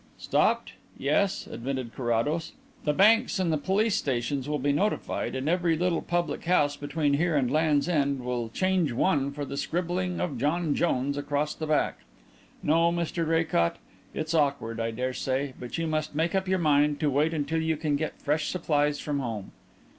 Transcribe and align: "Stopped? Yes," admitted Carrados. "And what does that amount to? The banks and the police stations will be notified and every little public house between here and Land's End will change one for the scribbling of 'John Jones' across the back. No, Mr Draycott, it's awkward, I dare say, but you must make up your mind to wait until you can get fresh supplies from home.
"Stopped? 0.17 0.73
Yes," 0.97 1.45
admitted 1.45 1.93
Carrados. 1.93 2.25
"And 2.25 2.33
what 2.33 2.33
does 2.33 2.47
that 2.47 2.53
amount 2.55 2.85
to? 2.85 2.85
The 2.85 2.97
banks 3.19 3.39
and 3.39 3.53
the 3.53 3.57
police 3.59 3.95
stations 3.95 4.49
will 4.49 4.57
be 4.57 4.71
notified 4.71 5.35
and 5.35 5.47
every 5.47 5.77
little 5.77 6.01
public 6.01 6.43
house 6.45 6.75
between 6.75 7.13
here 7.13 7.35
and 7.35 7.51
Land's 7.51 7.87
End 7.87 8.25
will 8.25 8.49
change 8.49 8.93
one 8.93 9.31
for 9.31 9.45
the 9.45 9.57
scribbling 9.57 10.19
of 10.19 10.39
'John 10.39 10.73
Jones' 10.73 11.17
across 11.19 11.53
the 11.53 11.67
back. 11.67 11.99
No, 12.63 12.91
Mr 12.91 13.23
Draycott, 13.25 13.75
it's 14.15 14.33
awkward, 14.33 14.79
I 14.79 14.89
dare 14.89 15.13
say, 15.13 15.53
but 15.59 15.77
you 15.77 15.85
must 15.85 16.15
make 16.15 16.33
up 16.33 16.47
your 16.47 16.57
mind 16.57 16.99
to 17.01 17.11
wait 17.11 17.31
until 17.31 17.61
you 17.61 17.77
can 17.77 17.95
get 17.95 18.19
fresh 18.19 18.47
supplies 18.49 18.99
from 18.99 19.19
home. 19.19 19.51